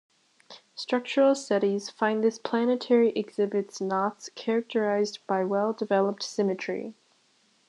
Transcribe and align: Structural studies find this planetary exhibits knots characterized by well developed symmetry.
Structural 0.73 1.35
studies 1.35 1.91
find 1.91 2.23
this 2.23 2.39
planetary 2.39 3.09
exhibits 3.11 3.79
knots 3.79 4.31
characterized 4.33 5.19
by 5.27 5.43
well 5.43 5.73
developed 5.73 6.23
symmetry. 6.23 6.95